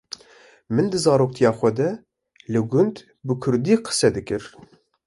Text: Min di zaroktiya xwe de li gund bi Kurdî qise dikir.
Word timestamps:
Min 0.73 0.87
di 0.91 0.99
zaroktiya 1.03 1.51
xwe 1.57 1.71
de 1.77 1.89
li 2.51 2.61
gund 2.71 2.95
bi 3.25 3.33
Kurdî 3.43 3.75
qise 3.85 4.09
dikir. 4.15 4.43